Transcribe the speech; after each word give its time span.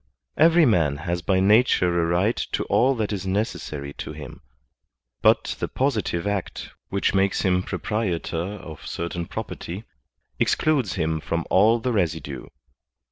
Every 0.35 0.65
man 0.65 0.97
has 1.05 1.21
by 1.21 1.39
nature 1.39 2.01
a 2.01 2.05
right 2.07 2.35
to 2.53 2.63
all 2.63 2.95
that 2.95 3.13
is 3.13 3.27
necessary 3.27 3.93
to 3.99 4.13
him; 4.13 4.41
but 5.21 5.55
the 5.59 5.67
positive 5.67 6.25
act 6.25 6.71
which 6.89 7.13
makes 7.13 7.41
him 7.43 7.61
proprietor 7.61 8.35
of 8.55 8.87
certain 8.87 9.27
property 9.27 9.73
REAL 9.73 9.81
PROPERTY 9.81 10.35
19 10.39 10.39
excludes 10.39 10.93
him 10.95 11.19
from 11.19 11.45
all 11.51 11.77
the 11.77 11.93
residue. 11.93 12.47